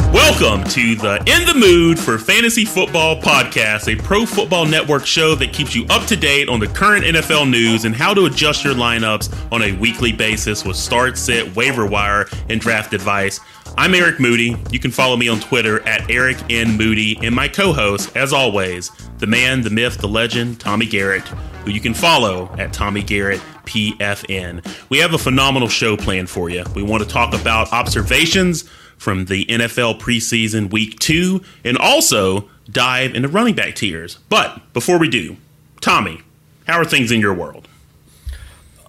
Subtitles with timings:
[0.00, 5.34] Welcome to the In the Mood for Fantasy Football podcast, a pro football network show
[5.34, 8.64] that keeps you up to date on the current NFL news and how to adjust
[8.64, 13.40] your lineups on a weekly basis with start, sit, waiver wire, and draft advice.
[13.76, 14.56] I'm Eric Moody.
[14.70, 16.76] You can follow me on Twitter at Eric N.
[16.76, 21.28] Moody, and my co host, as always, the man, the myth, the legend, Tommy Garrett,
[21.64, 24.64] who you can follow at Tommy Garrett PFN.
[24.88, 26.64] We have a phenomenal show planned for you.
[26.74, 28.64] We want to talk about observations
[28.98, 34.18] from the NFL preseason week two and also dive into running back tiers.
[34.28, 35.36] But before we do,
[35.80, 36.20] Tommy,
[36.66, 37.68] how are things in your world?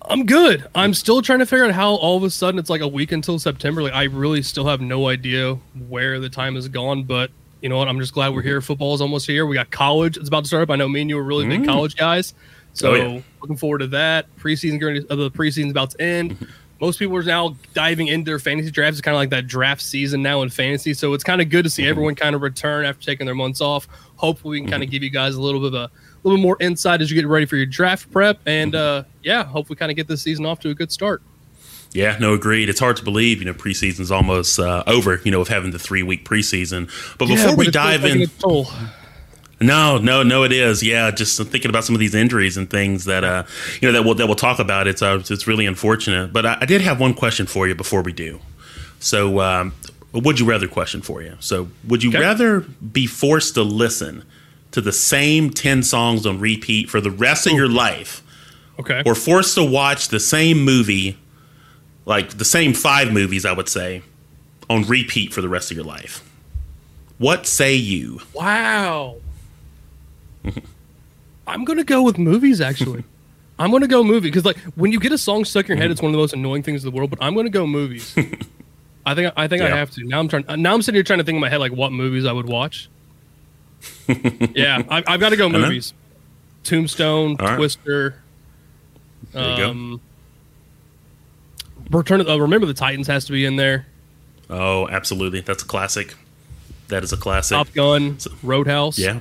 [0.10, 0.68] I'm good.
[0.74, 3.12] I'm still trying to figure out how all of a sudden it's like a week
[3.12, 3.84] until September.
[3.84, 5.54] Like I really still have no idea
[5.88, 7.30] where the time has gone, but
[7.62, 7.88] you know what?
[7.88, 8.48] I'm just glad we're mm-hmm.
[8.48, 8.62] here.
[8.62, 9.46] Football is almost here.
[9.46, 10.18] We got college.
[10.18, 10.72] It's about to start up.
[10.72, 11.70] I know me and you are really big mm-hmm.
[11.70, 12.34] college guys.
[12.74, 13.22] So Oh, yeah.
[13.42, 14.36] looking forward to that.
[14.38, 16.32] Preseason, uh, the preseason's about to end.
[16.32, 16.46] Mm-hmm.
[16.80, 19.00] Most people are now diving into their fantasy drafts.
[19.00, 20.94] It's kind of like that draft season now in fantasy.
[20.94, 23.60] So it's kind of good to see everyone kind of return after taking their months
[23.60, 23.88] off.
[24.16, 25.92] Hopefully, we can kind of give you guys a little bit of a
[26.24, 28.40] little bit more insight as you get ready for your draft prep.
[28.46, 31.22] And uh, yeah, hopefully, kind of get this season off to a good start.
[31.92, 32.70] Yeah, no, agreed.
[32.70, 35.80] It's hard to believe, you know, preseason's almost uh, over, you know, with having the
[35.80, 36.88] three week preseason.
[37.18, 38.28] But before Yeah, but we dive in.
[39.62, 40.44] No, no, no.
[40.44, 40.82] It is.
[40.82, 43.44] Yeah, just thinking about some of these injuries and things that uh,
[43.82, 44.88] you know that we'll that we'll talk about.
[44.88, 46.32] It's uh, it's really unfortunate.
[46.32, 48.40] But I, I did have one question for you before we do.
[49.00, 49.74] So, um,
[50.14, 51.36] a would you rather question for you?
[51.40, 52.20] So, would you Okay.
[52.20, 54.24] rather be forced to listen
[54.72, 58.22] to the same ten songs on repeat for the rest of your life,
[58.80, 59.04] Okay.
[59.06, 61.18] or forced to watch the same movie,
[62.06, 64.04] like the same five movies, I would say,
[64.70, 66.24] on repeat for the rest of your life?
[67.18, 68.22] What say you?
[68.34, 69.18] Wow.
[71.48, 72.62] I'm gonna go with movies.
[72.62, 73.04] Actually,
[73.60, 75.92] I'm gonna go movie because like when you get a song stuck in your head,
[75.92, 77.10] it's one of the most annoying things in the world.
[77.10, 78.16] But I'm gonna go movies.
[79.06, 80.04] I think I think I have to.
[80.04, 80.46] Now I'm trying.
[80.62, 82.48] Now I'm sitting here trying to think in my head like what movies I would
[82.48, 82.90] watch.
[84.08, 85.94] yeah, I, I've got to go movies.
[86.64, 87.56] Tombstone, right.
[87.56, 88.16] Twister.
[89.32, 89.70] There you go.
[89.70, 90.02] Um,
[91.90, 93.86] Return of uh, Remember the Titans has to be in there.
[94.50, 95.42] Oh, absolutely.
[95.42, 96.16] That's a classic.
[96.90, 97.56] That is a classic.
[97.56, 98.98] Top Gun, Roadhouse.
[99.00, 99.20] Yeah.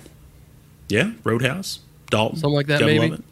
[0.89, 1.13] Yeah.
[1.25, 1.81] Roadhouse.
[2.11, 2.39] Dalton.
[2.39, 3.23] Something like that, Gotta maybe.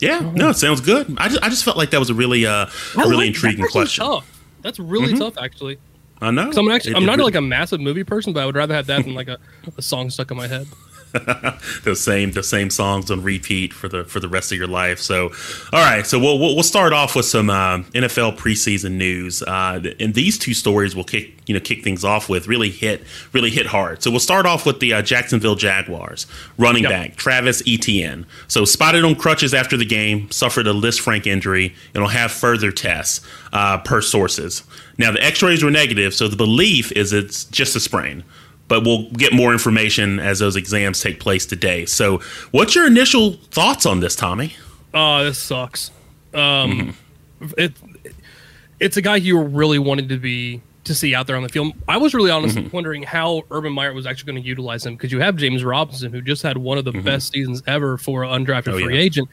[0.00, 0.20] Yeah.
[0.34, 1.14] No, it sounds good.
[1.18, 3.60] I just, I just felt like that was a really, uh, a really like- intriguing
[3.62, 4.04] that's question.
[4.04, 4.12] Mm-hmm.
[4.14, 4.40] Tough.
[4.62, 5.78] That's really tough, actually.
[6.20, 6.50] I know.
[6.54, 8.74] I'm actually It- I'm not really- like a massive movie person, but I would rather
[8.74, 9.38] have that than like a,
[9.76, 10.66] a song stuck in my head.
[11.84, 14.98] the same the same songs on repeat for the for the rest of your life.
[14.98, 15.26] So,
[15.72, 16.06] all right.
[16.06, 20.38] So we'll we'll, we'll start off with some uh, NFL preseason news, uh, and these
[20.38, 23.02] two stories will kick you know kick things off with really hit
[23.32, 24.02] really hit hard.
[24.02, 26.90] So we'll start off with the uh, Jacksonville Jaguars running Yep.
[26.90, 28.26] back Travis Etienne.
[28.48, 32.72] So spotted on crutches after the game, suffered a Lisfranc injury, and will have further
[32.72, 33.20] tests
[33.52, 34.62] uh, per sources.
[34.98, 38.24] Now the X-rays were negative, so the belief is it's just a sprain
[38.72, 41.84] but we'll get more information as those exams take place today.
[41.84, 42.22] So,
[42.52, 44.54] what's your initial thoughts on this, Tommy?
[44.94, 45.90] Oh, this sucks.
[46.32, 46.94] Um,
[47.42, 47.46] Mm-hmm.
[47.58, 47.72] it,
[48.80, 51.74] it's a guy you really wanted to be to see out there on the field.
[51.86, 52.74] I was really honestly Mm-hmm.
[52.74, 56.12] wondering how Urban Meyer was actually going to utilize him because you have James Robinson
[56.12, 58.82] who just had one of the best seasons ever for an undrafted Mm-hmm.
[58.84, 59.02] Oh, free yeah.
[59.02, 59.28] agent.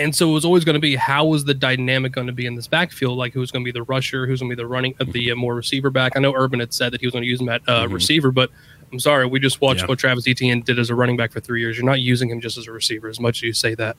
[0.00, 2.46] And so it was always going to be how was the dynamic going to be
[2.46, 3.18] in this backfield?
[3.18, 4.28] Like who's going to be the rusher?
[4.28, 6.12] Who's going to be the running of the uh, more receiver back?
[6.16, 8.30] I know Urban had said that he was going to use him at uh, receiver,
[8.30, 8.50] but
[8.92, 9.84] I'm sorry, we just watched Mm-hmm.
[9.84, 9.88] Yeah.
[9.88, 11.76] what Travis Etienne did as a running back for three years.
[11.76, 13.96] You're not using him just as a receiver as much as you say that.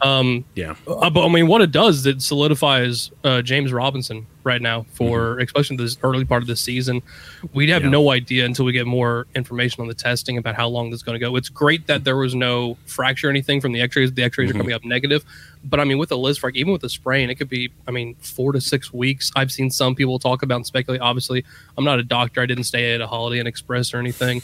[0.00, 4.60] Um, Yeah, uh, but I mean, what it does it solidifies uh, James Robinson right
[4.60, 5.42] now for mm-hmm.
[5.42, 7.02] especially this early part of the season.
[7.52, 7.90] We have Yeah.
[7.90, 11.02] no idea until we get more information on the testing about how long this is
[11.02, 11.36] going to go.
[11.36, 14.12] It's great that there was no fracture or anything from the X-rays.
[14.12, 14.60] The X-rays are mm-hmm.
[14.60, 15.24] coming up negative,
[15.64, 18.14] but I mean, with a fracture, even with a sprain, it could be I mean
[18.16, 19.30] four to six weeks.
[19.36, 21.00] I've seen some people talk about and speculate.
[21.00, 21.44] Obviously,
[21.76, 22.40] I'm not a doctor.
[22.40, 24.42] I didn't stay at a Holiday Inn Express or anything.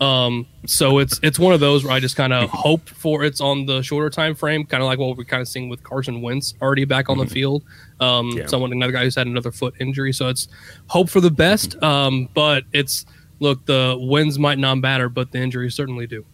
[0.00, 3.40] Um, so it's it's one of those where I just kind of hope for it's
[3.40, 6.22] on the shorter time frame, kind of like what we're kind of seeing with Carson
[6.22, 7.62] Wentz already back on the field.
[8.00, 8.46] Um, Yeah.
[8.46, 10.48] someone another guy who's had another foot injury, so it's
[10.86, 11.80] hope for the best.
[11.82, 13.04] Um, but it's
[13.40, 16.24] look the wins might not matter, but the injuries certainly do.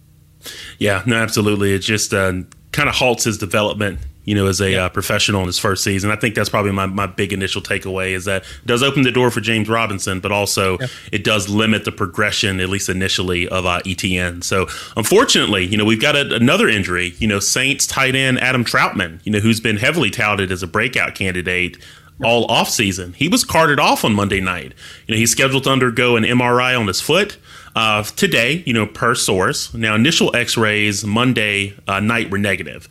[0.78, 1.72] Yeah, no, absolutely.
[1.72, 2.32] It just uh,
[2.72, 6.10] kind of halts his development, you know, as a uh, professional in his first season.
[6.10, 9.12] I think that's probably my, my big initial takeaway is that it does open the
[9.12, 10.78] door for James Robinson, but also
[11.12, 14.42] it does limit the progression, at least initially, of uh, Etienne.
[14.42, 17.14] So, unfortunately, you know, we've got a, another injury.
[17.18, 20.66] You know, Saints tight end Adam Trautman, you know, who's been heavily touted as a
[20.66, 21.78] breakout candidate
[22.24, 23.14] all offseason.
[23.14, 24.72] He was carted off on Monday night.
[25.06, 27.36] You know, he's scheduled to undergo an MRI on his foot
[27.74, 29.72] uh, today, you know, per source.
[29.74, 32.88] Now, initial x rays Monday uh, night were negative,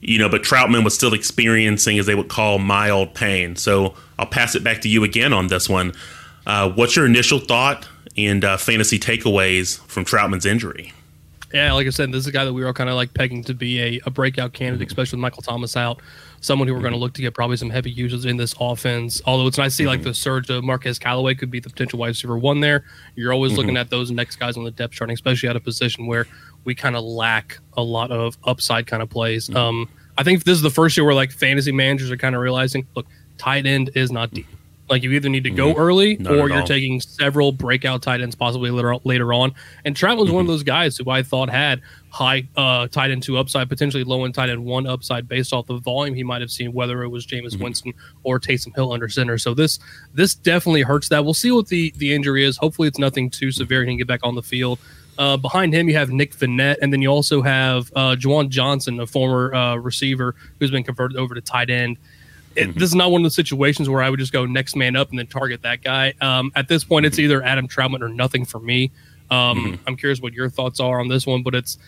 [0.00, 3.56] you know, but Trautman was still experiencing, as they would call, mild pain.
[3.56, 5.92] So I'll pass it back to you again on this one.
[6.46, 7.86] Uh, what's your initial thought
[8.16, 10.92] and uh, fantasy takeaways from Trautman's injury?
[11.52, 13.42] Yeah, like I said, this is a guy that we were kind of like pegging
[13.44, 14.92] to be a, a breakout candidate, mm-hmm.
[14.92, 16.00] especially with Michael Thomas out.
[16.40, 17.02] Someone who we're going to mm-hmm.
[17.02, 19.20] look to get probably some heavy users in this offense.
[19.26, 20.14] Although it's nice to see like the mm-hmm.
[20.14, 22.84] surge of Marquez Callaway could be the potential wide receiver one there.
[23.16, 26.06] You're always looking at those next guys on the depth chart, especially at a position
[26.06, 26.26] where
[26.64, 29.54] we kind of lack a lot of upside kind of plays.
[29.54, 32.42] Um, I think this is the first year where like fantasy managers are kind of
[32.42, 33.06] realizing, look,
[33.38, 34.46] tight end is not deep.
[34.90, 36.66] Like you either need to go early Not or you're all.
[36.66, 39.54] taking several breakout tight ends possibly later, later on.
[39.84, 43.22] And Trout was one of those guys who I thought had high uh, tight end
[43.22, 46.40] two upside, potentially low end tight end one upside based off the volume he might
[46.40, 47.94] have seen, whether it was Jameis Winston
[48.24, 49.38] or Taysom Hill under center.
[49.38, 49.78] So this
[50.12, 51.24] this definitely hurts that.
[51.24, 52.56] We'll see what the the injury is.
[52.56, 53.82] Hopefully it's nothing too severe.
[53.82, 54.80] He can get back on the field.
[55.18, 58.98] Uh, behind him, you have Nick Vannett, and then you also have uh, Juwan Johnson,
[59.00, 61.98] a former uh, receiver who's been converted over to tight end
[62.60, 64.96] it, this is not one of the situations where I would just go next man
[64.96, 66.14] up and then target that guy.
[66.20, 68.90] Um, at this point, it's either Adam Trautman or nothing for me.
[69.30, 71.78] Um, I'm curious what your thoughts are on this one, but it's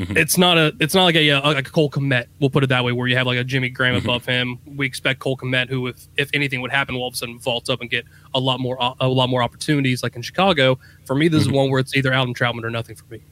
[0.00, 2.26] it's not a it's not like a, uh like a Cole Kmet.
[2.40, 4.58] We'll put it that way, where you have like a Jimmy Graham above him.
[4.64, 7.38] We expect Cole Kmet, who if if anything would happen, will all of a sudden
[7.38, 8.04] vault up and get
[8.34, 10.78] a lot more a lot more opportunities, like in Chicago.
[11.04, 13.22] For me, this is one where it's either Adam Trautman or nothing for me.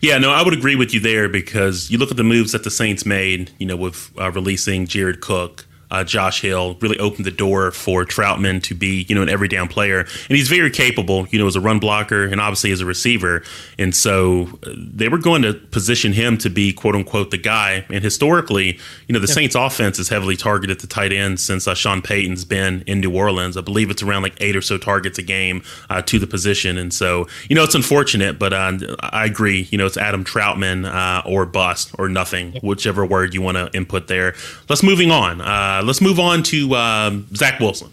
[0.00, 2.64] Yeah, no, I would agree with you there because you look at the moves that
[2.64, 7.26] the Saints made, you know, with uh, releasing Jared Cook, uh, Josh Hill, really opened
[7.26, 10.00] the door for Trautman to be, you know, an every down player.
[10.00, 13.42] And he's very capable, you know, as a run blocker and obviously as a receiver.
[13.78, 17.84] And so uh, they were going to position him to be, quote unquote, the guy.
[17.90, 18.78] And historically,
[19.08, 22.44] you know, the Saints offense is heavily targeted to tight ends since uh, Sean Payton's
[22.44, 23.56] been in New Orleans.
[23.56, 26.78] I believe it's around like eight or so targets a game uh, to the position.
[26.78, 29.68] And so, you know, it's unfortunate, but uh, I agree.
[29.70, 33.70] You know, it's Adam Trautman uh, or bust or nothing, whichever word you want to
[33.76, 34.34] input there.
[34.68, 35.40] Let's moving on.
[35.84, 37.90] Let's move on to um, Zach Wilson.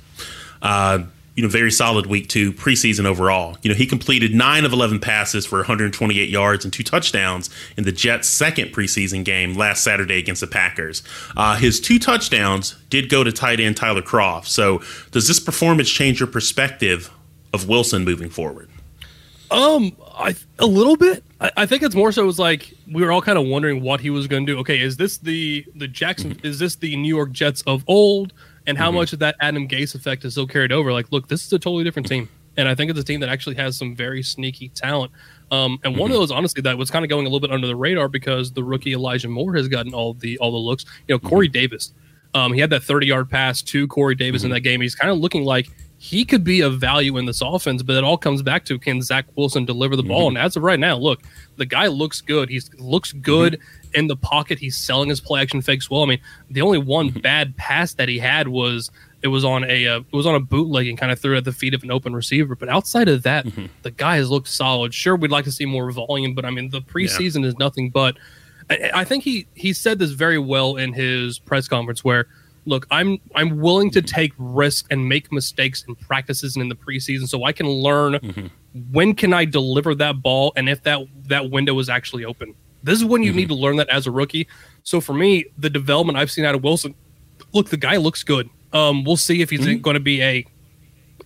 [0.62, 1.04] Uh,
[1.36, 3.58] you know, very solid week two preseason overall.
[3.62, 7.86] You know, he completed nine of 11 passes for 128 yards and two touchdowns in
[7.86, 11.04] the Jets' second preseason game last Saturday against the Packers.
[11.38, 14.48] Uh, his two touchdowns did go to tight end Tyler Kroft.
[14.48, 17.10] So, does this performance change your perspective
[17.54, 18.70] of Wilson moving forward?
[19.50, 21.24] Um, I a little bit.
[21.42, 22.24] I, I think it's more so.
[22.24, 24.60] It was like we were all kind of wondering what he was going to do.
[24.60, 26.36] Okay, is this the the Jackson?
[26.36, 26.48] Mm-hmm.
[26.48, 28.34] Is this the New York Jets of old?
[28.68, 28.98] And how mm-hmm.
[28.98, 30.94] much of that Adam Gase effect is still carried over?
[30.94, 33.30] Like, look, this is a totally different team, and I think it's a team that
[33.30, 35.12] actually has some very sneaky talent.
[35.50, 36.22] Um, and one of mm-hmm.
[36.22, 38.64] those, honestly, that was kind of going a little bit under the radar because the
[38.64, 40.86] rookie Elijah Moore has gotten all the all the looks.
[41.07, 41.94] You know, Corey Davis.
[42.33, 44.80] Um, he had that 30 yard pass to Corey Davis in that game.
[44.80, 45.69] He's kind of looking like
[46.02, 49.04] he could be of value in this offense, but it all comes back to can
[49.04, 50.30] Zach Wilson deliver the ball?
[50.30, 50.38] Mm-hmm.
[50.38, 51.22] And as of right now, look,
[51.58, 52.50] the guy looks good.
[52.50, 53.22] He looks mm-hmm.
[53.22, 53.60] good
[53.94, 54.58] in the pocket.
[54.58, 56.02] He's selling his play action fakes well.
[56.02, 57.20] I mean, the only one mm-hmm.
[57.20, 58.90] bad pass that he had was
[59.22, 61.38] it was on a uh, it was on a bootleg and kind of threw it
[61.38, 62.56] at the feet of an open receiver.
[62.56, 63.46] But outside of that,
[63.84, 64.96] the guy has looked solid.
[64.96, 68.18] Sure, we'd like to see more volume, but I mean, the preseason is nothing but.
[68.72, 72.28] I, I think he he said this very well in his press conference where
[72.65, 76.75] look i'm i'm willing to take risks and make mistakes in practices and in the
[76.75, 78.47] preseason so i can learn mm-hmm.
[78.91, 80.99] when can i deliver that ball and if that
[81.31, 82.53] that window is actually open.
[82.83, 83.37] This is when you mm-hmm.
[83.37, 84.47] need to learn that as a rookie.
[84.83, 86.94] So for me the development i've seen out of wilson
[87.53, 88.49] look the guy looks good.
[88.73, 89.81] Um we'll see if he's mm-hmm.
[89.81, 90.45] going to be a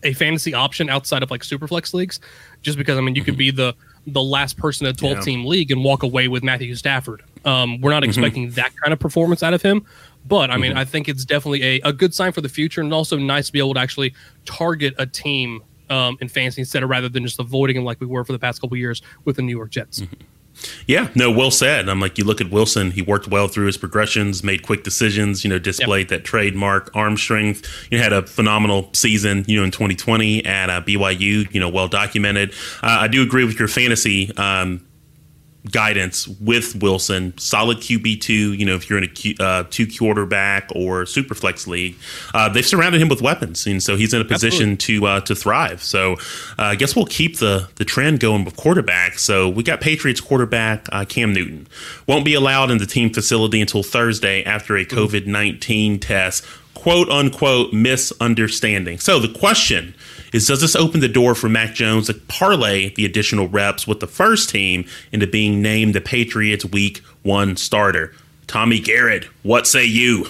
[0.03, 2.19] a fantasy option outside of like superflex leagues
[2.61, 3.73] just because i mean you could be the
[4.07, 5.21] the last person in a 12 Yeah.
[5.21, 7.23] team league and walk away with matthew stafford.
[7.43, 9.85] Um, we're not expecting that kind of performance out of him
[10.27, 12.93] but i mean i think it's definitely a, a good sign for the future and
[12.93, 14.13] also nice to be able to actually
[14.45, 18.07] target a team um, in fantasy instead of rather than just avoiding them like we
[18.07, 20.01] were for the past couple years with the new york jets
[20.87, 21.89] Yeah, no, well said.
[21.89, 25.43] I'm like, you look at Wilson, he worked well through his progressions, made quick decisions,
[25.43, 26.21] you know, displayed yep.
[26.21, 27.87] that trademark arm strength.
[27.91, 31.69] You know, had a phenomenal season, you know, in 2020 at uh, BYU, you know,
[31.69, 32.51] well documented.
[32.81, 34.85] Uh, I do agree with your fantasy um,
[35.71, 37.37] guidance with Wilson.
[37.37, 38.53] Solid QB two.
[38.53, 41.95] You know, if you're in a Q, uh, two quarterback or super flex league,
[42.33, 44.99] uh, they've surrounded him with weapons, and so he's in a position Absolutely.
[44.99, 45.83] to uh, to thrive.
[45.83, 46.15] So uh,
[46.57, 49.19] I guess we'll keep the the trend going with quarterback.
[49.19, 51.67] So we got Patriots quarterback uh, Cam Newton
[52.07, 54.97] won't be allowed in the team facility until Thursday after a mm-hmm.
[54.97, 56.45] COVID nineteen test.
[56.73, 58.99] Quote unquote misunderstanding.
[58.99, 59.95] So the question
[60.35, 64.01] is does this open the door for Mac Jones to parlay the additional reps with
[64.01, 68.13] the first team into being named the Patriots week one starter?
[68.47, 70.27] Tommy Garrett, what say you?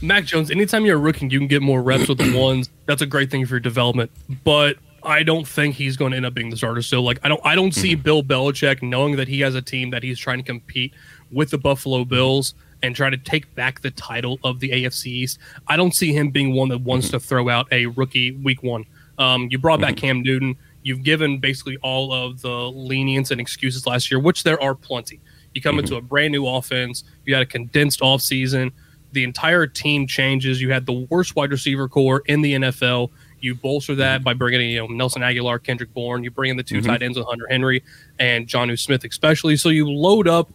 [0.00, 2.70] Mac Jones, anytime you're a rookie, you can get more reps with the ones.
[2.86, 4.10] That's a great thing for your development.
[4.44, 6.82] But I don't think he's going to end up being the starter.
[6.82, 8.02] So, like, I don't, I don't see mm-hmm.
[8.02, 10.94] Bill Belichick knowing that he has a team that he's trying to compete
[11.32, 15.38] with the Buffalo Bills and try to take back the title of the AFC East.
[15.66, 17.16] I don't see him being one that wants mm-hmm.
[17.16, 18.84] to throw out a rookie week one.
[19.18, 20.06] Um, you brought back mm-hmm.
[20.06, 20.56] Cam Newton.
[20.82, 25.20] You've given basically all of the lenience and excuses last year, which there are plenty.
[25.54, 25.84] You come mm-hmm.
[25.84, 27.04] into a brand new offense.
[27.24, 28.72] You had a condensed offseason.
[29.12, 30.60] The entire team changes.
[30.60, 33.10] You had the worst wide receiver corps in the NFL.
[33.40, 34.24] You bolster that mm-hmm.
[34.24, 36.24] by bringing in you know Nelson Agholor, Kendrick Bourne.
[36.24, 36.86] You bring in the 2 mm-hmm.
[36.86, 37.82] tight ends with Hunter Henry
[38.18, 39.56] and Jonnu Smith, especially.
[39.56, 40.52] So you load up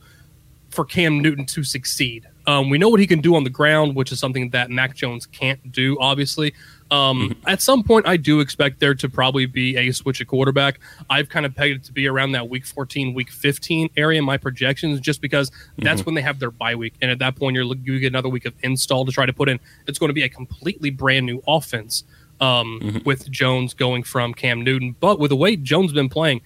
[0.70, 2.28] for Cam Newton to succeed.
[2.46, 4.96] Um, we know what he can do on the ground, which is something that Mac
[4.96, 6.54] Jones can't do, obviously.
[6.92, 7.48] Um, mm-hmm.
[7.48, 10.80] At some point, I do expect there to probably be a switch at quarterback.
[11.10, 14.26] I've kind of pegged it to be around that week 14, week 15 area in
[14.26, 16.06] my projections, just because that's mm-hmm.
[16.08, 16.96] when they have their bye week.
[17.02, 19.50] And at that point, you're you get another week of install to try to put
[19.50, 19.60] in.
[19.88, 22.04] It's going to be a completely brand new offense
[22.42, 22.98] um, mm-hmm.
[23.06, 24.96] with Jones going from Cam Newton.
[25.00, 26.42] But with the way Jones been playing,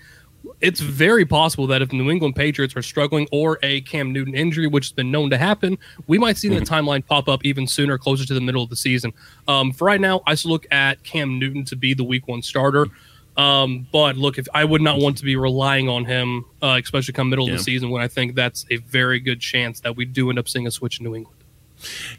[0.61, 4.67] it's very possible that if New England Patriots are struggling or a Cam Newton injury,
[4.67, 6.73] which has been known to happen, we might see the mm-hmm.
[6.73, 9.13] timeline pop up even sooner, closer to the middle of the season.
[9.47, 12.41] Um, for right now, I still look at Cam Newton to be the Week One
[12.41, 12.87] starter.
[13.35, 17.13] Um, but look, if I would not want to be relying on him, uh, especially
[17.13, 17.53] come middle yeah.
[17.53, 20.37] of the season, when I think that's a very good chance that we do end
[20.37, 21.37] up seeing a switch in New England.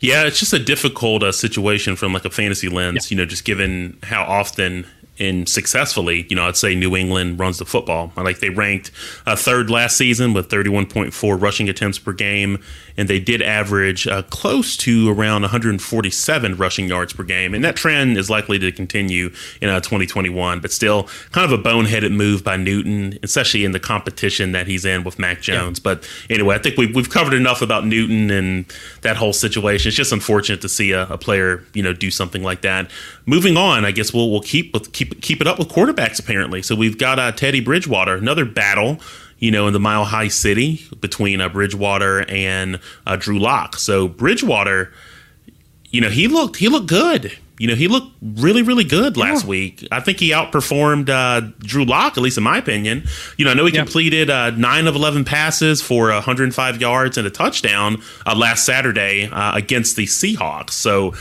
[0.00, 3.10] Yeah, it's just a difficult uh, situation from like a fantasy lens.
[3.10, 3.14] Yeah.
[3.14, 4.86] You know, just given how often
[5.18, 8.12] and successfully, you know, I'd say New England runs the football.
[8.16, 8.90] Like they ranked
[9.26, 12.60] uh, third last season with 31.4 rushing attempts per game,
[12.96, 17.54] and they did average uh, close to around 147 rushing yards per game.
[17.54, 21.62] And that trend is likely to continue in uh, 2021, but still kind of a
[21.62, 25.78] boneheaded move by Newton, especially in the competition that he's in with Mac Jones.
[25.78, 25.94] Yeah.
[25.94, 28.64] But anyway, I think we've, we've covered enough about Newton and
[29.02, 29.88] that whole situation.
[29.88, 32.90] It's just unfortunate to see a, a player, you know, do something like that.
[33.26, 36.18] Moving on, I guess we'll, we'll keep with keep keep it up with quarterbacks.
[36.18, 38.98] Apparently, so we've got uh, Teddy Bridgewater, another battle.
[39.38, 43.76] You know, in the Mile High City between uh, Bridgewater and uh, Drew Lock.
[43.76, 44.92] So Bridgewater,
[45.90, 47.36] you know, he looked he looked good.
[47.58, 49.50] You know, he looked really, really good last yeah.
[49.50, 49.86] week.
[49.92, 53.04] I think he outperformed uh, Drew Lock, at least in my opinion.
[53.36, 53.84] You know, I know he yeah.
[53.84, 59.28] completed uh, nine of 11 passes for 105 yards and a touchdown uh, last Saturday
[59.30, 60.70] uh, against the Seahawks.
[60.70, 61.14] So,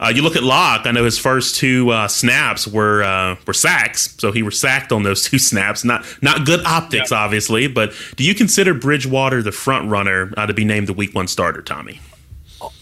[0.00, 0.86] uh, you look at Lock.
[0.86, 4.92] I know his first two uh, snaps were uh, were sacks, so he was sacked
[4.92, 5.84] on those two snaps.
[5.84, 7.18] Not not good optics, yeah.
[7.18, 7.66] obviously.
[7.68, 11.28] But do you consider Bridgewater the front runner uh, to be named the Week One
[11.28, 12.00] starter, Tommy?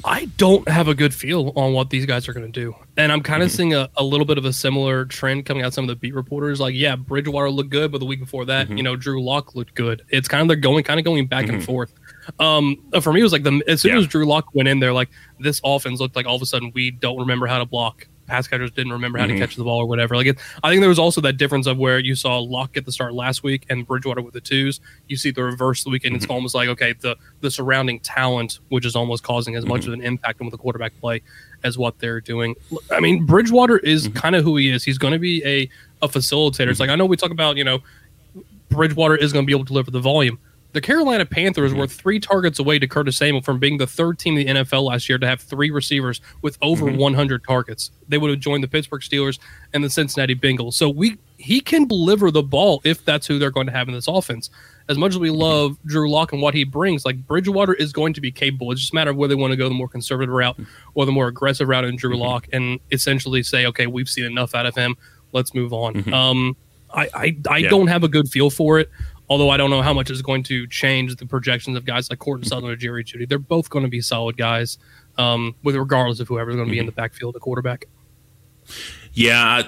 [0.04, 3.10] I don't have a good feel on what these guys are going to do, and
[3.10, 3.56] I'm kind of mm-hmm.
[3.56, 5.74] seeing a, a little bit of a similar trend coming out.
[5.74, 8.66] Some of the beat reporters, like, yeah, Bridgewater looked good, but the week before that,
[8.66, 8.76] mm-hmm.
[8.76, 10.02] you know, Drew Lock looked good.
[10.10, 11.56] It's kind of they're going, kind of going back mm-hmm.
[11.56, 11.92] and forth.
[12.38, 13.98] Um, uh, for me, it was like the as soon yeah.
[13.98, 16.72] as Drew Lock went in there, like this offense looked like all of a sudden
[16.74, 18.06] we don't remember how to block.
[18.26, 19.34] Pass catchers didn't remember how mm-hmm.
[19.34, 20.16] to catch the ball or whatever.
[20.16, 22.86] Like, it, I think there was also that difference of where you saw Lock get
[22.86, 24.80] the start last week and Bridgewater with the twos.
[25.08, 26.14] You see the reverse the weekend.
[26.14, 26.22] Mm-hmm.
[26.22, 29.92] It's almost like okay, the the surrounding talent, which is almost causing as much mm-hmm.
[29.92, 31.20] of an impact on the quarterback play
[31.64, 32.54] as what they're doing.
[32.90, 34.18] I mean, Bridgewater is mm-hmm.
[34.18, 34.84] kind of who he is.
[34.84, 35.68] He's going to be a
[36.02, 36.68] a facilitator.
[36.68, 37.82] It's like I know we talk about you know
[38.70, 40.38] Bridgewater is going to be able to deliver the volume
[40.74, 41.80] the Carolina Panthers mm-hmm.
[41.80, 44.82] were three targets away to Curtis Samuel from being the third team in the NFL
[44.82, 46.98] last year to have three receivers with over mm-hmm.
[46.98, 47.92] 100 targets.
[48.08, 49.38] They would have joined the Pittsburgh Steelers
[49.72, 50.74] and the Cincinnati Bengals.
[50.74, 53.94] So we he can deliver the ball if that's who they're going to have in
[53.94, 54.50] this offense.
[54.88, 55.42] As much as we mm-hmm.
[55.42, 58.72] love Drew Lock and what he brings, like Bridgewater is going to be capable.
[58.72, 60.58] It's just a matter of whether they want to go the more conservative route
[60.94, 62.20] or the more aggressive route in Drew mm-hmm.
[62.20, 64.96] Lock and essentially say, okay, we've seen enough out of him.
[65.30, 65.94] Let's move on.
[65.94, 66.12] Mm-hmm.
[66.12, 66.56] Um,
[66.92, 67.68] I I, I yeah.
[67.68, 68.90] don't have a good feel for it.
[69.28, 72.18] Although I don't know how much is going to change the projections of guys like
[72.18, 73.26] Courtland Sutton or Jerry Jeudy.
[73.26, 74.76] They're both going to be solid guys,
[75.16, 76.80] um, with regardless of whoever's going to be mm-hmm.
[76.80, 77.86] in the backfield, the quarterback.
[79.14, 79.62] Yeah,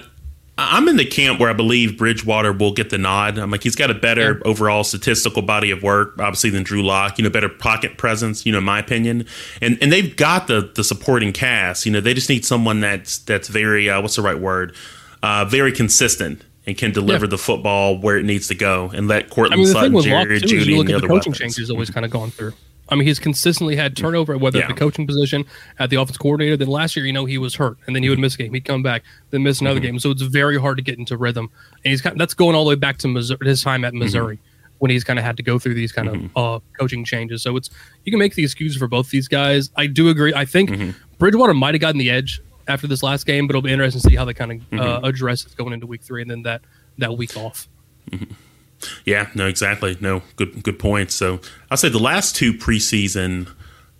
[0.59, 3.37] I'm in the camp where I believe Bridgewater will get the nod.
[3.37, 4.49] I'm like he's got a better yeah.
[4.51, 7.17] overall statistical body of work, obviously than Drew Lock.
[7.17, 8.45] You know, better pocket presence.
[8.45, 9.27] You know, in my opinion,
[9.61, 11.85] and and they've got the the supporting cast.
[11.85, 14.75] You know, they just need someone that's that's very uh, what's the right word,
[15.21, 17.29] uh, very consistent and can deliver yeah.
[17.29, 20.77] the football where it needs to go and let Courtland I mean, Sutton, Jared, you
[20.77, 22.53] look at the, the coaching changes always kind of gone through.
[22.89, 24.65] I mean, he's consistently had turnover, whether yeah.
[24.65, 25.45] at the coaching position,
[25.79, 26.55] at the offense coordinator.
[26.55, 28.53] Then last year, you know, he was hurt, and then he would miss a game.
[28.53, 29.87] He'd come back, then miss another mm-hmm.
[29.87, 29.99] game.
[29.99, 31.49] So it's very hard to get into rhythm.
[31.83, 33.93] And he's kind of, that's going all the way back to Missouri, his time at
[33.93, 34.77] Missouri mm-hmm.
[34.79, 36.37] when he's kind of had to go through these kind mm-hmm.
[36.37, 37.43] of uh, coaching changes.
[37.43, 37.69] So it's
[38.05, 39.69] you can make the excuse for both these guys.
[39.75, 40.33] I do agree.
[40.33, 40.91] I think mm-hmm.
[41.17, 44.09] Bridgewater might have gotten the edge after this last game, but it'll be interesting to
[44.09, 45.05] see how they kind of uh, mm-hmm.
[45.05, 46.61] address it going into week three and then that
[46.97, 47.67] that week off.
[48.11, 48.33] Mm-hmm.
[49.05, 49.97] Yeah, no, exactly.
[49.99, 51.15] No, good good points.
[51.15, 51.39] So
[51.71, 53.49] I'll say the last two preseason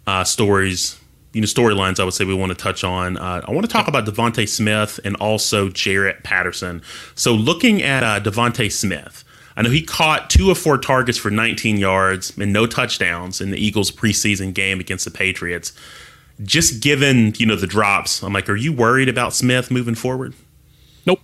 [0.05, 0.99] uh, stories,
[1.33, 3.17] you know, storylines I would say we want to touch on.
[3.17, 6.81] Uh, I want to talk about DeVonta Smith and also Jaret Patterson.
[7.15, 9.23] So looking at uh, DeVonta Smith,
[9.55, 13.49] I know he caught two of four targets for 19 yards and no touchdowns in
[13.49, 15.73] the Eagles preseason game against the Patriots.
[16.43, 20.35] Just given, you know, the drops, I'm like, are you worried about Smith moving forward?
[21.05, 21.19] Nope.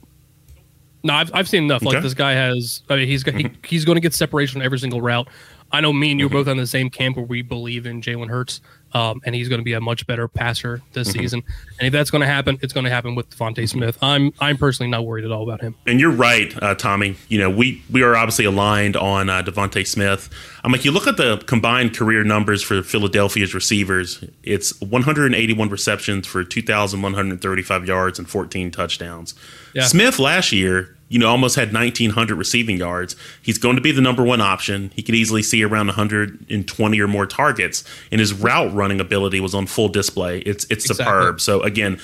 [1.04, 1.84] No, I've, I've seen enough.
[1.84, 1.96] Okay.
[1.96, 4.80] Like this guy has, I mean, he's he, he's going to get separation on every
[4.80, 5.28] single route.
[5.72, 6.38] I know me and you are mm-hmm.
[6.38, 8.62] both on the same camp where we believe in Jalen Hurts,
[8.94, 11.20] um, and he's going to be a much better passer this mm-hmm.
[11.20, 11.44] season.
[11.80, 13.98] And if that's going to happen, it's going to happen with DeVonta Smith.
[14.02, 15.76] I'm I'm personally not worried at all about him.
[15.86, 17.16] And you're right, uh, Tommy.
[17.30, 20.30] You know we we are obviously aligned on uh, DeVonta Smith.
[20.64, 24.24] I'm like you look at the combined career numbers for Philadelphia's receivers.
[24.44, 29.36] It's 181 receptions for 2,135 yards and 14 touchdowns.
[29.74, 29.86] Yeah.
[29.86, 33.16] Smith last year you know, almost had 1,900 receiving yards.
[33.42, 34.92] He's going to be the number one option.
[34.96, 39.54] He could easily see around 120 or more targets, and his route running ability was
[39.54, 40.40] on full display.
[40.40, 41.06] It's it's exactly.
[41.06, 41.42] superb.
[41.42, 42.00] So again.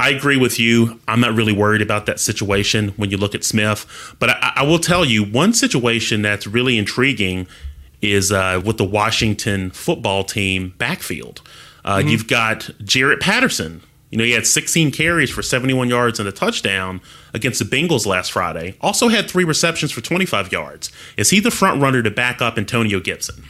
[0.00, 1.00] I agree with you.
[1.08, 4.14] I'm not really worried about that situation when you look at Smith.
[4.20, 7.48] But I, I will tell you one situation that's really intriguing
[8.00, 11.42] is uh, with the Washington football team backfield.
[11.84, 12.08] Uh, mm-hmm.
[12.08, 16.32] You've got Jaret Patterson, you know, he had 16 carries for 71 yards and a
[16.32, 17.00] touchdown
[17.34, 18.76] against the Bengals last Friday.
[18.80, 20.90] Also had three receptions for 25 yards.
[21.16, 23.44] Is he the front runner to back up Antonio Gibson?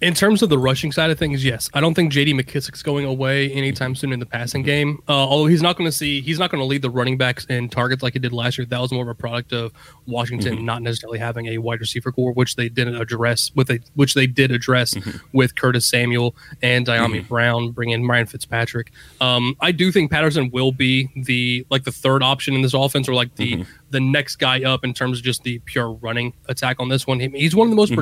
[0.00, 2.34] In terms of the rushing side of things, yes, I don't think J.D.
[2.34, 5.00] McKissic's going away anytime soon in the passing game.
[5.08, 7.44] Uh, although he's not going to see, he's not going to lead the running backs
[7.46, 8.66] in targets like he did last year.
[8.66, 9.72] That was more of a product of
[10.06, 10.64] Washington mm-hmm.
[10.64, 14.26] not necessarily having a wide receiver corps, which they didn't address with a, which they
[14.26, 15.16] did address mm-hmm.
[15.32, 17.28] with Curtis Samuel and Dyami mm-hmm.
[17.28, 18.90] Brown, bringing in Ryan Fitzpatrick.
[19.20, 23.08] Um, I do think Patterson will be the like the third option in this offense,
[23.08, 23.70] or like the mm-hmm.
[23.90, 27.20] the next guy up in terms of just the pure running attack on this one.
[27.20, 28.00] He's one of the most mm-hmm.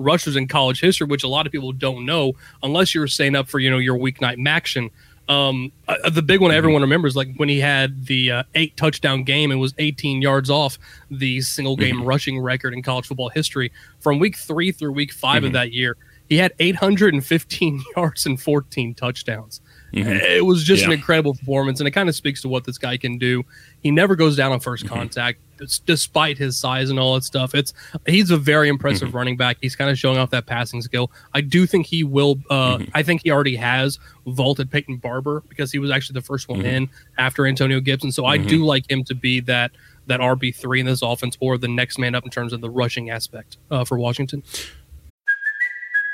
[0.00, 2.32] Rushers in college history, which a lot of people don't know
[2.62, 4.90] unless you're staying up for you know your weeknight action.
[5.28, 6.58] Um, uh, the big one mm-hmm.
[6.58, 10.50] everyone remembers, like when he had the uh, eight touchdown game and was 18 yards
[10.50, 10.76] off
[11.08, 12.06] the single game mm-hmm.
[12.06, 15.46] rushing record in college football history from week three through week 5 mm-hmm.
[15.46, 15.96] of that year.
[16.28, 19.60] He had 815 yards and 14 touchdowns.
[19.92, 20.10] Mm-hmm.
[20.10, 20.88] It was just yeah.
[20.88, 23.44] an incredible performance, and it kind of speaks to what this guy can do.
[23.82, 24.94] He never goes down on 1st mm-hmm.
[24.94, 25.40] contact,
[25.84, 27.54] despite his size and all that stuff.
[27.54, 27.72] It's
[28.06, 29.16] he's a very impressive mm-hmm.
[29.16, 29.56] running back.
[29.60, 31.10] He's kind of showing off that passing skill.
[31.34, 32.38] I do think he will.
[32.48, 32.90] Uh, mm-hmm.
[32.94, 36.60] I think he already has vaulted Peyton Barber because he was actually the first one
[36.60, 36.68] mm-hmm.
[36.68, 38.12] in after Antonio Gibson.
[38.12, 38.64] So I do mm-hmm.
[38.64, 39.72] like him to be that
[40.06, 42.70] that RB three in this offense or the next man up in terms of the
[42.70, 44.42] rushing aspect uh, for Washington.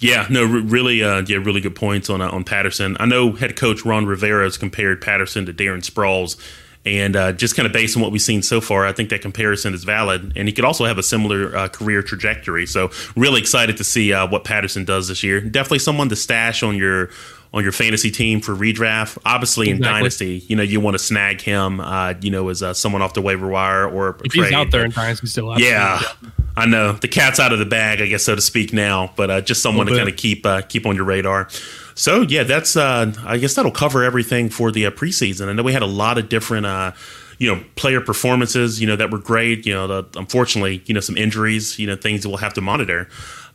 [0.00, 2.96] Yeah, no, really, uh, yeah, really good points on uh, on Patterson.
[3.00, 6.36] I know head coach Ron Rivera has compared Patterson to Darren Sproles,
[6.86, 9.22] and uh, just kind of based on what we've seen so far, I think that
[9.22, 10.32] comparison is valid.
[10.36, 12.64] And he could also have a similar uh, career trajectory.
[12.64, 15.40] So, really excited to see uh, what Patterson does this year.
[15.40, 17.10] Definitely someone to stash on your
[17.52, 19.18] on your fantasy team for redraft.
[19.24, 19.88] Obviously, exactly.
[19.88, 23.02] in dynasty, you know you want to snag him, uh, you know, as uh, someone
[23.02, 24.44] off the waiver wire or if trade.
[24.44, 25.58] he's out there in dynasty still.
[25.58, 26.00] Yeah,
[26.56, 29.30] I know the cat's out of the bag, I guess so to speak now, but
[29.30, 31.48] uh, just someone to kind of keep uh, keep on your radar.
[31.94, 35.48] So yeah, that's uh, I guess that'll cover everything for the uh, preseason.
[35.48, 36.66] I know we had a lot of different
[37.38, 41.00] you know player performances you know that were great you know the, unfortunately you know
[41.00, 43.08] some injuries you know things that we'll have to monitor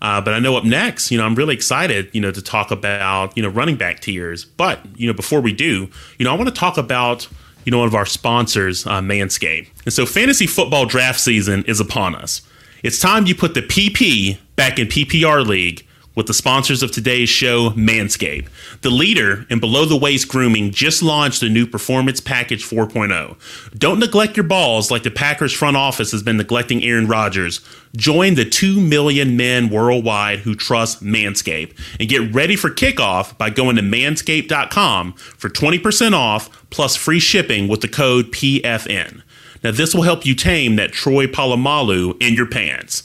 [0.04, 2.72] uh, but I know up next, you know, I'm really excited, you know, to talk
[2.72, 4.44] about, you know, running back tiers.
[4.44, 7.26] But, you know, before we do, you know, I want to talk about,
[7.64, 9.70] you know, one of our sponsors, uh, Manscaped.
[9.86, 12.42] And so fantasy football draft season is upon us.
[12.84, 17.30] It's time you put the PP back in PPR League with the sponsors of today's
[17.30, 18.48] show, Manscaped.
[18.82, 23.36] The leader in below the waist grooming just launched a new Performance Package 4.0.
[23.78, 27.62] Don't neglect your balls like the Packers front office has been neglecting Aaron Rodgers.
[27.96, 33.50] Join the 2 million men worldwide who trust Manscaped and get ready for kickoff by
[33.50, 39.22] going to manscaped.com for 20% off plus free shipping with the code PFN.
[39.64, 43.04] Now, this will help you tame that Troy Polamalu in your pants.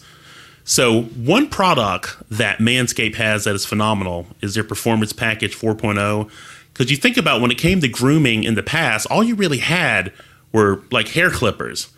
[0.69, 6.31] So, one product that Manscaped has that is phenomenal is their Performance Package 4.0.
[6.75, 9.59] Because you think about when it came to grooming in the past, all you really
[9.59, 10.13] had
[10.53, 11.89] were like hair clippers.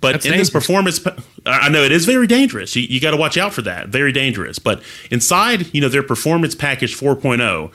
[0.00, 0.66] But That's in this dangerous.
[0.66, 1.06] performance,
[1.46, 2.74] I know it is very dangerous.
[2.74, 3.90] You, you got to watch out for that.
[3.90, 4.58] Very dangerous.
[4.58, 7.72] But inside, you know, their Performance Package 4.0,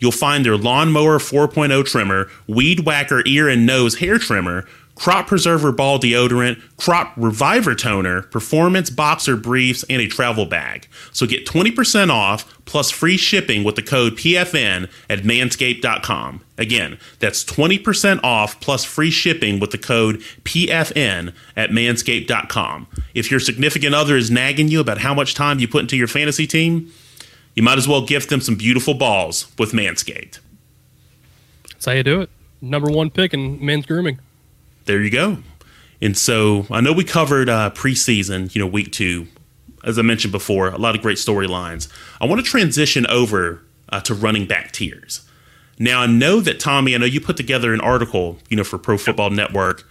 [0.00, 4.66] you'll find their Lawnmower 4.0 trimmer, Weed Whacker ear and nose hair trimmer,
[4.98, 10.88] Crop Preserver ball deodorant, Crop Reviver toner, Performance boxer briefs, and a travel bag.
[11.12, 16.44] So get 20% off plus free shipping with the code PFN at manscaped.com.
[16.58, 22.88] Again, that's 20% off plus free shipping with the code PFN at manscaped.com.
[23.14, 26.08] If your significant other is nagging you about how much time you put into your
[26.08, 26.92] fantasy team,
[27.54, 30.40] you might as well gift them some beautiful balls with Manscaped.
[31.70, 32.30] That's how you do it.
[32.60, 34.18] Number one pick in men's grooming.
[34.88, 35.36] There you go.
[36.00, 39.28] And so I know we covered uh, preseason, you know, week two.
[39.84, 41.88] As I mentioned before, a lot of great storylines.
[42.20, 45.28] I want to transition over uh, to running back tiers.
[45.78, 48.78] Now I know that Tommy, I know you put together an article, you know, for
[48.78, 49.86] Pro Football Network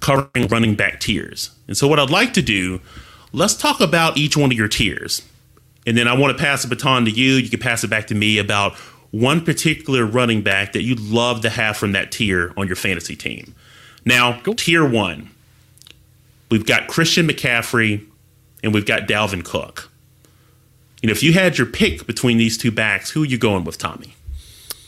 [0.00, 1.50] covering running back tiers.
[1.66, 2.80] And so what I'd like to do,
[3.32, 5.22] let's talk about each one of your tiers.
[5.86, 7.34] And then I want to pass the baton to you.
[7.34, 8.74] You can pass it back to me about
[9.10, 13.16] one particular running back that you'd love to have from that tier on your fantasy
[13.16, 13.54] team.
[14.06, 15.30] Now, tier one,
[16.48, 18.06] we've got Christian McCaffrey
[18.62, 19.90] and we've got Dalvin Cook.
[21.02, 23.64] You know, if you had your pick between these two backs, who are you going
[23.64, 24.14] with, Tommy?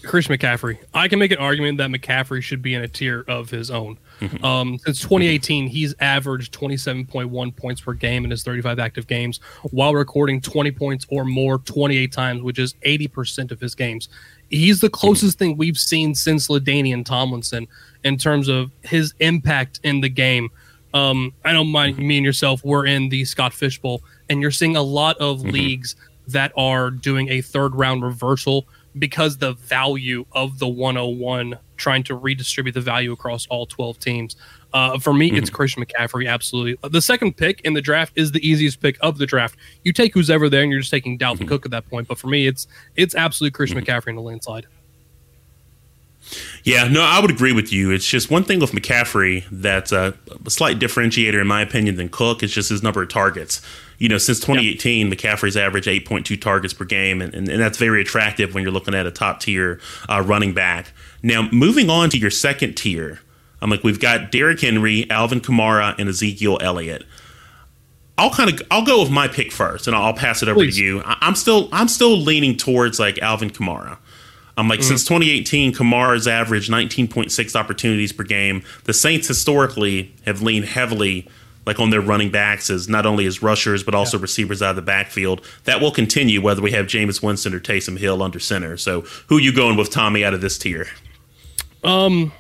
[0.04, 0.78] Chris McCaffrey.
[0.94, 3.98] I can make an argument that McCaffrey should be in a tier of his own.
[4.42, 9.38] Um, since 2018, he's averaged 27.1 points per game in his 35 active games,
[9.70, 14.08] while recording 20 points or more 28 times, which is 80% of his games.
[14.50, 17.68] He's the closest thing we've seen since LaDainian Tomlinson
[18.04, 20.50] in terms of his impact in the game.
[20.94, 22.06] Um, I know my, mm-hmm.
[22.06, 25.38] me and yourself were in the Scott Fish Bowl, and you're seeing a lot of
[25.40, 25.50] mm-hmm.
[25.50, 25.96] leagues
[26.28, 28.66] that are doing a third round reversal
[28.98, 34.36] because the value of the 101 trying to redistribute the value across all 12 teams.
[34.72, 35.56] Uh, for me, it's mm-hmm.
[35.56, 36.28] Christian McCaffrey.
[36.28, 36.76] Absolutely.
[36.82, 39.56] Uh, the second pick in the draft is the easiest pick of the draft.
[39.84, 42.08] You take who's ever there, and you're just taking Dalvin Cook at that point.
[42.08, 44.66] But for me, it's it's absolutely Christian McCaffrey in the landslide.
[46.64, 47.90] Yeah, no, I would agree with you.
[47.90, 52.08] It's just one thing with McCaffrey that's a, a slight differentiator, in my opinion, than
[52.08, 52.42] Cook.
[52.42, 53.62] It's just his number of targets.
[53.98, 58.00] You know, since 2018, McCaffrey's averaged 8.2 targets per game, and, and, and that's very
[58.00, 60.92] attractive when you're looking at a top tier uh, running back.
[61.22, 63.20] Now, moving on to your second tier,
[63.60, 67.04] I'm like, we've got Derrick Henry, Alvin Kamara, and Ezekiel Elliott.
[68.16, 70.76] I'll kind of I'll go with my pick first, and I'll pass it over Please.
[70.76, 71.02] to you.
[71.04, 73.98] I'm still I'm still leaning towards like Alvin Kamara.
[74.58, 78.64] I'm like, since 2018, Kamara's averaged 19.6 opportunities per game.
[78.84, 81.28] The Saints historically have leaned heavily
[81.64, 84.76] like on their running backs as not only as rushers but also receivers out of
[84.76, 85.46] the backfield.
[85.64, 88.76] That will continue whether we have Jameis Winston or Taysom Hill under center.
[88.76, 90.88] So, who you going with, Tommy, out of this tier?
[91.84, 92.32] Um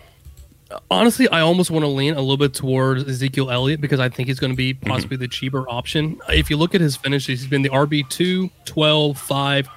[0.90, 4.28] honestly, I almost want to lean a little bit towards Ezekiel Elliott because I think
[4.28, 6.18] he's going to be possibly the cheaper option.
[6.28, 9.68] If you look at his finishes, he's been the RB2, 12, 5,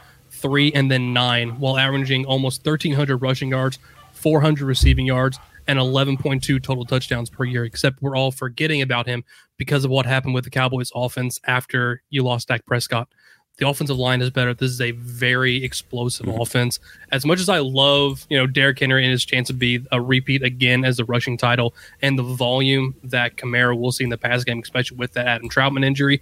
[0.42, 3.80] 3, and then 9, while averaging almost 1,300 rushing yards,
[4.14, 7.64] 400 receiving yards, and 11.2 total touchdowns per year.
[7.64, 9.24] Except we're all forgetting about him
[9.58, 13.08] because of what happened with the Cowboys offense after you lost Dak Prescott.
[13.58, 14.56] The offensive line is better.
[14.56, 16.42] This is a very explosive mm-hmm.
[16.42, 16.80] offense.
[17.12, 20.02] As much as I love, you know, Derrick Henry and his chance to be a
[20.02, 24.18] repeat again as the rushing title and the volume that Kamara will see in the
[24.18, 26.22] pass game, especially with that Adam Trautman injury,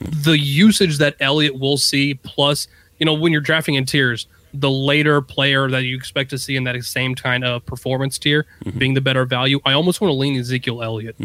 [0.00, 4.70] the usage that Elliott will see, plus, you know, when you're drafting in tiers, the
[4.70, 8.94] later player that you expect to see in that same kind of performance tier being
[8.94, 11.16] the better value, I almost want to lean Ezekiel Elliott.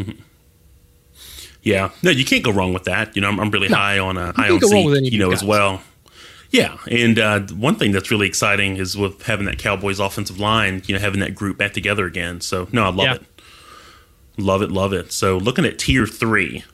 [1.62, 3.14] Yeah, no, you can't go wrong with that.
[3.14, 5.18] You know, I'm, I'm really high on uh, high on go wrong with Zeke, you
[5.18, 5.82] know, as well.
[6.50, 10.82] Yeah, and uh, one thing that's really exciting is with having that Cowboys offensive line,
[10.86, 12.40] you know, having that group back together again.
[12.40, 13.14] So no, I love Yeah.
[13.16, 13.22] it,
[14.38, 15.12] love it, love it.
[15.12, 16.64] So looking at tier three,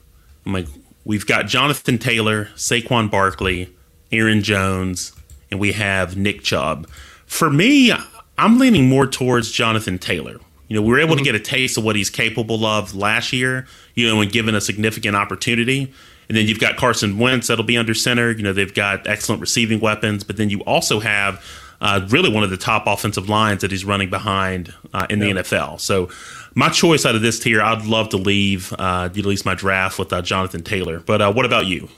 [0.45, 0.67] I'm like,
[1.03, 3.74] we've got Jonathan Taylor, Saquon Barkley,
[4.11, 5.13] Aaron Jones,
[5.51, 6.87] and we have Nick Chubb.
[7.25, 7.93] For me,
[8.37, 11.19] I'm leaning more towards Jonathan Taylor You know, we were able mm-hmm.
[11.19, 14.55] to get a taste of what he's capable of last year, you know, when given
[14.55, 15.93] a significant opportunity.
[16.27, 18.31] And then you've got Carson Wentz that'll be under center.
[18.31, 21.43] You know, they've got excellent receiving weapons, but then you also have
[21.81, 25.31] uh, really one of the top offensive lines that he's running behind uh, in the
[25.31, 25.79] NFL.
[25.79, 26.09] So,
[26.57, 29.99] my choice out of this tier, I'd love to leave uh, at least my draft
[29.99, 31.01] with uh, Jonathan Taylor.
[31.01, 31.89] But uh, what about you?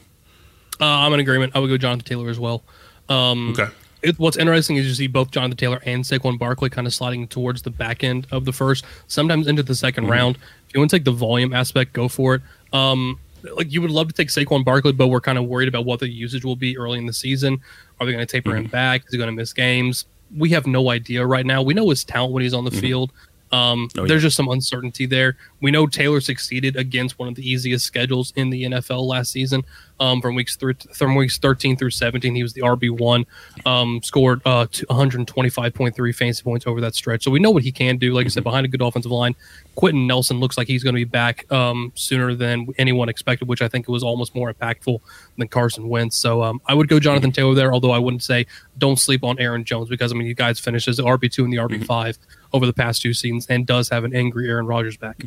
[0.80, 1.56] Uh, I'm in agreement.
[1.56, 2.64] I would go Jonathan Taylor as well.
[3.10, 3.72] Um, okay.
[4.04, 7.28] It, what's interesting is you see both Jonathan Taylor and Saquon Barkley kind of sliding
[7.28, 10.12] towards the back end of the first, sometimes into the 2nd mm-hmm.
[10.12, 10.36] round.
[10.36, 12.42] If you want to take the volume aspect, go for it.
[12.74, 13.20] Um,
[13.56, 16.00] like you would love to take Saquon Barkley, but we're kind of worried about what
[16.00, 17.60] the usage will be early in the season.
[18.00, 18.66] Are they going to taper mm-hmm.
[18.66, 19.06] him back?
[19.06, 20.06] Is he going to miss games?
[20.36, 21.62] We have no idea right now.
[21.62, 22.80] We know his talent when he's on the mm-hmm.
[22.80, 23.12] field.
[23.52, 25.38] Um, oh, there's just some uncertainty there.
[25.62, 29.64] We know Taylor succeeded against one of the easiest schedules in the NFL last season.
[30.00, 33.26] Um, from weeks through from weeks 13 through 17, he was the RB one,
[33.66, 37.24] um, scored uh, 125.3 fantasy points over that stretch.
[37.24, 38.14] So we know what he can do.
[38.14, 38.50] Like I said, mm-hmm.
[38.50, 39.36] behind a good offensive line,
[39.74, 43.64] Quenton Nelson looks like he's going to be back um, sooner than anyone expected, which
[43.64, 45.00] I think was almost more impactful
[45.38, 46.16] than Carson Wentz.
[46.16, 48.46] So um, I would go Jonathan Taylor there, although I wouldn't say
[48.78, 51.44] don't sleep on Aaron Jones because I mean you guys finished as the RB two
[51.44, 52.37] and the RB 5 mm-hmm.
[52.58, 55.24] Over the past two seasons and does have an angry Aaron Rodgers back.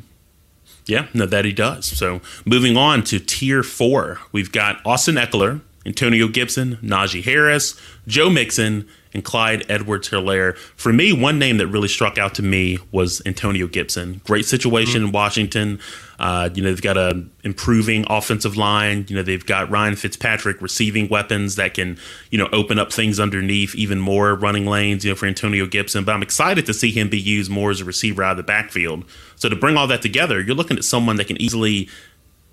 [0.87, 1.87] Yeah, no, that he does.
[1.87, 8.29] So moving on to tier four, we've got Austin Ekeler, Antonio Gibson, Najee Harris, Joe
[8.29, 10.57] Mixon, and Clyde Edwards Helaire.
[10.77, 14.21] For me, one name that really struck out to me was Antonio Gibson.
[14.25, 15.09] Great situation mm-hmm.
[15.09, 15.81] in Washington.
[16.19, 19.07] Uh, you know, they've got a improving offensive line.
[19.09, 21.99] You know, they've got Ryan Fitzpatrick receiving weapons that can,
[22.31, 26.05] you know, open up things underneath even more running lanes, you know, for Antonio Gibson.
[26.05, 28.43] But I'm excited to see him be used more as a receiver out of the
[28.43, 29.05] backfield.
[29.37, 31.89] So to bring all that together, you're looking at someone that can easily,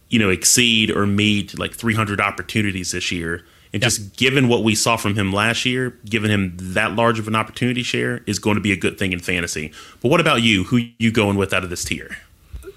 [0.10, 3.44] you know, exceed or meet like 300 opportunities this year.
[3.74, 3.92] And yep.
[3.92, 7.36] just given what we saw from him last year, giving him that large of an
[7.36, 9.72] opportunity share is going to be a good thing in fantasy.
[10.02, 10.66] But what about you?
[10.66, 12.18] Who you going with out of this tier?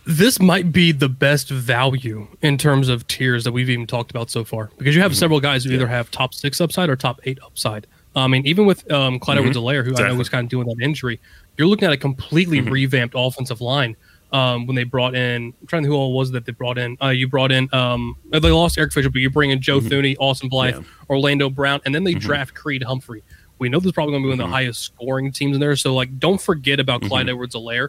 [0.06, 4.30] this might be the best value in terms of tiers that we've even talked about
[4.30, 5.18] so far because you have mm-hmm.
[5.18, 5.76] several guys who yeah.
[5.76, 7.86] either have top six upside or top eight upside.
[8.16, 9.48] I mean, even with um, Clyde mm-hmm.
[9.48, 10.06] Edwards-Helaire, who exactly.
[10.06, 11.20] I know was kind of doing that injury,
[11.56, 12.70] you're looking at a completely mm-hmm.
[12.70, 13.94] revamped offensive line.
[14.32, 16.96] Um, when they brought in, I'm trying to who all was that they brought in.
[17.02, 19.88] Uh, you brought in, um, they lost Eric Fisher, but you bring in Joe mm-hmm.
[19.88, 20.82] Thuney, Austin Blythe, yeah.
[21.08, 22.20] Orlando Brown, and then they mm-hmm.
[22.20, 23.24] draft Creed Humphrey.
[23.58, 24.52] We know this is probably going to be one of the mm-hmm.
[24.52, 25.74] highest scoring teams in there.
[25.74, 27.88] So, like, don't forget about Clyde Edwards-Helaire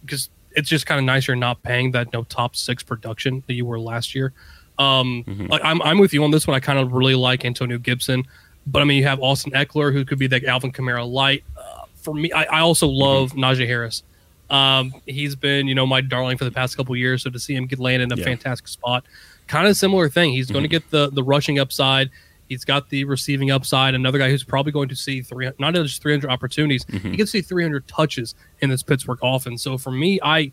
[0.00, 3.54] because it's just kind of nice you're not paying that no top six production that
[3.54, 4.32] you were last year.
[4.78, 5.46] Um, mm-hmm.
[5.46, 6.56] like I'm, I'm with you on this one.
[6.56, 8.24] I kind of really like Antonio Gibson,
[8.66, 11.44] but I mean, you have Austin Ekeler who could be like Alvin Kamara light.
[11.56, 13.44] Uh, for me, I, I also love mm-hmm.
[13.44, 14.02] Najee Harris.
[14.50, 17.22] Um, he's been, you know, my darling for the past couple years.
[17.22, 18.24] So to see him get landed in a yeah.
[18.24, 19.04] fantastic spot,
[19.46, 20.32] kind of similar thing.
[20.32, 20.54] He's mm-hmm.
[20.54, 22.10] going to get the the rushing upside.
[22.48, 23.94] He's got the receiving upside.
[23.94, 27.10] Another guy who's probably going to see three, not just 300 opportunities, mm-hmm.
[27.12, 29.62] he can see 300 touches in this Pittsburgh offense.
[29.62, 30.52] So for me, I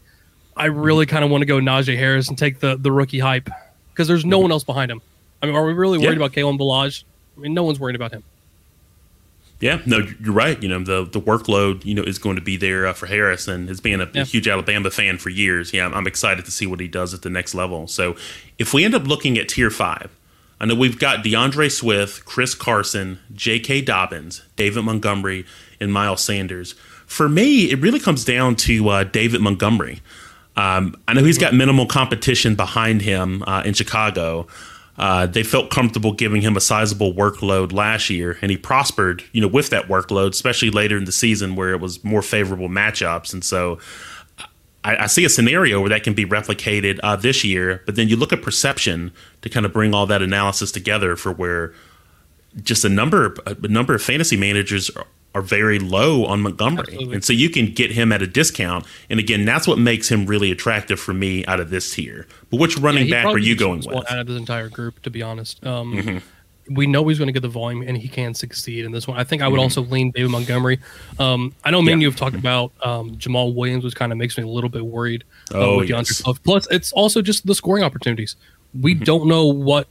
[0.55, 3.49] I really kind of want to go Najee Harris and take the the rookie hype
[3.89, 4.43] because there's no mm-hmm.
[4.43, 5.01] one else behind him.
[5.41, 6.25] I mean, are we really worried yeah.
[6.25, 7.03] about Kalen Ballage?
[7.35, 8.23] I mean, no one's worried about him.
[9.61, 10.61] Yeah, no, you're right.
[10.61, 13.47] You know, the the workload, you know, is going to be there uh, for Harris,
[13.47, 14.23] and has been a, yeah.
[14.23, 15.71] a, huge Alabama fan for years.
[15.71, 17.87] Yeah, I'm, I'm excited to see what he does at the next level.
[17.87, 18.15] So,
[18.57, 20.09] if we end up looking at Tier Five,
[20.59, 23.81] I know we've got D'Andre Swift, Chris Carson, J.K.
[23.81, 25.45] Dobbins, David Montgomery,
[25.79, 26.73] and Miles Sanders.
[27.05, 30.01] For me, it really comes down to uh, David Montgomery.
[30.55, 34.47] Um, I know he's got minimal competition behind him uh, in Chicago.
[34.97, 39.41] Uh, they felt comfortable giving him a sizable workload last year, and he prospered, you
[39.41, 43.33] know, with that workload, especially later in the season where it was more favorable matchups.
[43.33, 43.79] And so,
[44.83, 47.81] I, I see a scenario where that can be replicated uh, this year.
[47.85, 51.31] But then you look at perception to kind of bring all that analysis together for
[51.31, 51.73] where
[52.61, 54.91] just a number a number of fantasy managers
[55.33, 56.85] are very low on Montgomery.
[56.87, 57.15] Absolutely.
[57.15, 58.85] And so you can get him at a discount.
[59.09, 62.27] And again, that's what makes him really attractive for me out of this tier.
[62.49, 64.11] But which running yeah, back are you going with?
[64.11, 65.65] Out of this entire group, to be honest.
[65.65, 66.17] Um, mm-hmm.
[66.73, 69.17] We know he's going to get the volume and he can succeed in this one.
[69.17, 69.63] I think I would mm-hmm.
[69.63, 70.79] also lean David Montgomery.
[71.17, 71.95] Um, I know many yeah.
[71.95, 74.69] of you have talked about um, Jamaal Williams, which kind of makes me a little
[74.69, 76.21] bit worried uh, oh, with yes.
[76.43, 78.35] Plus, it's also just the scoring opportunities.
[78.79, 79.03] We mm-hmm.
[79.03, 79.87] don't know what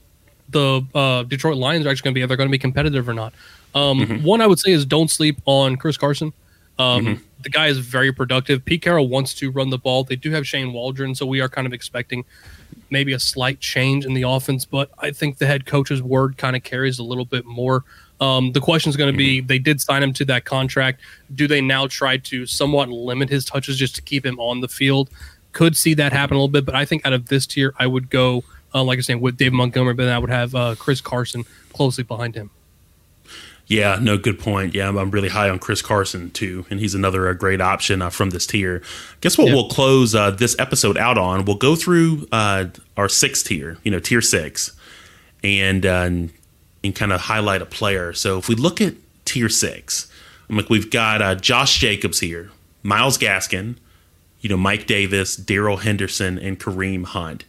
[0.49, 2.23] the uh, Detroit Lions are actually going to be.
[2.23, 3.33] If they're going to be competitive or not.
[3.75, 4.25] Um, mm-hmm.
[4.25, 6.33] One I would say is don't sleep on Chris Carson.
[6.79, 7.23] Um, mm-hmm.
[7.43, 8.65] The guy is very productive.
[8.65, 10.05] Pete Carroll wants to run the ball.
[10.05, 12.25] They do have Shane Waldron, so we are kind of expecting
[12.91, 14.65] maybe a slight change in the offense.
[14.65, 17.85] But I think the head coach's word kind of carries a little bit more.
[18.21, 19.47] Um, the question is going to be: mm-hmm.
[19.47, 21.01] They did sign him to that contract.
[21.35, 24.69] Do they now try to somewhat limit his touches just to keep him on the
[24.69, 25.11] field?
[25.53, 27.87] Could see that happen a little bit, but I think out of this tier, I
[27.87, 30.77] would go, uh, like I said, with Dave Montgomery, but then I would have uh,
[30.79, 32.51] Chris Carson closely behind him.
[33.71, 34.75] Yeah, no, good point.
[34.75, 38.03] Yeah, I'm, I'm really high on Chris Carson too, and he's another uh, great option
[38.03, 38.83] uh, from this tier.
[39.21, 39.47] Guess what?
[39.47, 39.55] Yeah.
[39.55, 41.45] We'll close uh, this episode out on.
[41.45, 42.65] We'll go through uh,
[42.97, 44.73] our sixth tier, you know, tier six,
[45.45, 46.33] and uh, and,
[46.83, 48.13] and kind of highlight a player.
[48.13, 50.11] So if we look at tier six,
[50.49, 52.51] I'm like we've got uh, Josh Jacobs here,
[52.83, 53.77] Myles Gaskin,
[54.41, 57.45] you know, Mike Davis, Darrell Henderson, and Kareem Hunt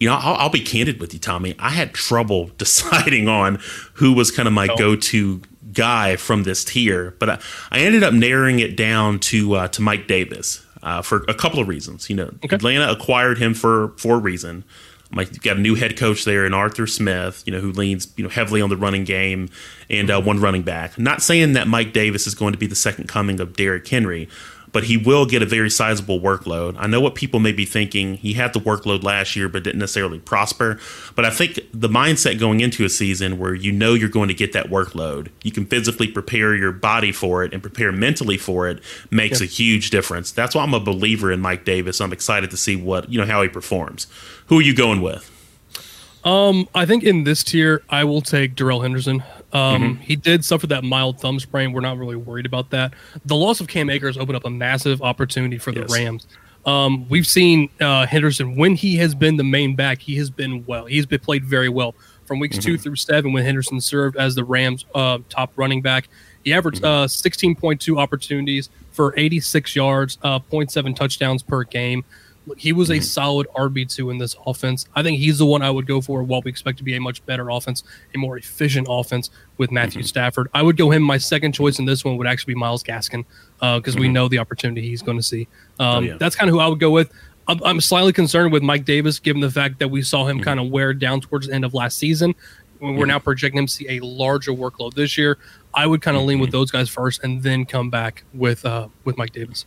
[0.00, 1.54] you know, I'll, I'll, be candid with you, Tommy.
[1.58, 3.60] I had trouble deciding on
[3.94, 4.76] who was kind of my Oh.
[4.76, 7.38] go-to guy from this tier, but I,
[7.70, 11.60] I ended up narrowing it down to uh, to Mike Davis uh, for a couple
[11.60, 12.10] of reasons.
[12.10, 12.56] You know, Okay.
[12.56, 14.64] Atlanta acquired him for for a reason.
[15.12, 18.22] Mike got a new head coach there in Arthur Smith, you know, who leans you
[18.24, 19.48] know heavily on the running game
[19.90, 20.98] and uh, one running back.
[20.98, 24.28] Not saying that Mike Davis is going to be the second coming of Derrick Henry,
[24.72, 26.76] but he will get a very sizable workload.
[26.78, 28.14] I know what people may be thinking.
[28.14, 30.78] He had the workload last year, but didn't necessarily prosper.
[31.14, 34.34] But I think the mindset going into a season where you know you're going to
[34.34, 38.68] get that workload, you can physically prepare your body for it and prepare mentally for
[38.68, 40.30] it makes a huge difference.
[40.30, 42.00] That's why I'm a believer in Mike Davis.
[42.00, 44.06] I'm excited to see what you know how he performs.
[44.46, 45.30] Who are you going with?
[46.24, 49.22] Um, I think in this tier, I will take Darrell Henderson.
[49.52, 51.72] Um, he did suffer that mild thumb sprain.
[51.72, 52.94] We're not really worried about that.
[53.24, 55.92] The loss of Cam Akers opened up a massive opportunity for the Yes.
[55.92, 56.26] Rams.
[56.66, 60.64] Um, we've seen uh, Henderson when he has been the main back, he has been
[60.66, 60.84] well.
[60.86, 61.94] He's been played very well
[62.26, 66.08] from weeks two through seven when Henderson served as the Rams' uh, top running back.
[66.44, 72.04] He averaged uh, 16.2 opportunities for 86 yards, uh, 0.7 touchdowns per game.
[72.46, 73.04] Look, He was a mm.
[73.04, 74.86] solid RB2 in this offense.
[74.94, 77.00] I think he's the one I would go for while we expect to be a
[77.00, 77.82] much better offense,
[78.14, 80.06] a more efficient offense with Matthew mm-hmm.
[80.06, 80.48] Stafford.
[80.54, 81.02] I would go him.
[81.02, 83.24] My second choice in this one would actually be Myles Gaskin
[83.60, 84.14] uh, because we mm-hmm.
[84.14, 85.48] know the opportunity he's going to see.
[85.78, 86.16] Oh, um, yeah.
[86.18, 87.12] That's kind of who I would go with.
[87.46, 90.44] I'm, I'm slightly concerned with Mike Davis given the fact that we saw him mm-hmm.
[90.44, 92.34] kind of wear down towards the end of last season.
[92.80, 95.36] We're now projecting him to see a larger workload this year.
[95.74, 98.88] I would kind of lean with those guys first and then come back with uh,
[99.04, 99.66] with Mike Davis.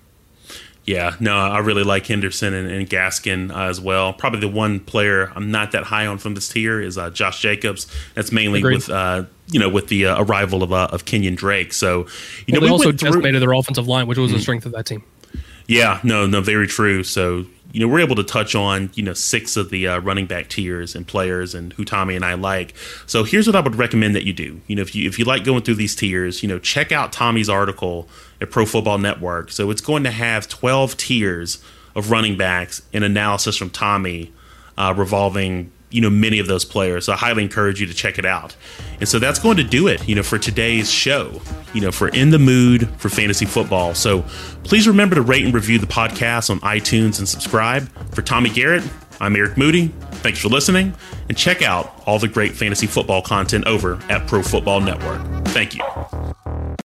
[0.86, 4.12] Yeah, no, I really like Henderson and, and Gaskin uh, as well.
[4.12, 7.41] Probably the one player I'm not that high on from this tier is uh, Josh
[7.41, 7.88] Jacobs.
[8.15, 8.76] That's mainly Agreed.
[8.76, 11.72] with uh, you know with the uh, arrival of uh, of Kenyan Drake.
[11.72, 12.00] So
[12.48, 13.13] you Well, know they also went through- Mm.
[13.13, 15.04] decimated their offensive line, which was the strength of that team.
[15.67, 17.04] Yeah, no, no, very true.
[17.06, 20.27] So, you know, we're able to touch on, you know, six of the uh, running
[20.27, 22.75] back tiers and players and who Tommy and I like.
[23.07, 24.62] So here's what I would recommend that you do.
[24.67, 27.12] You know, if you if you like going through these tiers, you know, check out
[27.12, 28.07] Tommy's article
[28.39, 29.51] at Pro Football Network.
[29.51, 31.63] So it's going to have 12 tiers
[31.95, 34.31] of running backs and analysis from Tommy
[34.77, 37.06] uh, revolving you know many of those players.
[37.06, 38.56] So I highly encourage you to check it out.
[38.99, 41.41] And so that's going to do it, you know, for today's show.
[41.73, 43.95] You know, for in the mood for fantasy football.
[43.95, 44.23] So
[44.63, 47.89] please remember to rate and review the podcast on iTunes and subscribe.
[48.13, 48.84] For Tommy Garrett,
[49.19, 49.88] I'm Eric Moody.
[50.23, 50.93] Thanks for listening,
[51.27, 55.21] and check out all the great fantasy football content over at Pro Football Network.
[55.47, 56.73] Thank you.